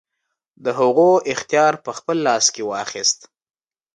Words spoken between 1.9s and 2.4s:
خپل